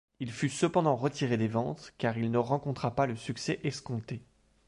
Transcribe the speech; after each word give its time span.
Il 0.19 0.31
fut 0.31 0.49
cependant 0.49 0.95
retiré 0.95 1.37
des 1.37 1.47
ventes, 1.47 1.93
car 1.99 2.17
il 2.17 2.31
ne 2.31 2.39
rencontra 2.39 2.95
pas 2.95 3.05
le 3.05 3.15
succès 3.15 3.59
escompté. 3.63 4.23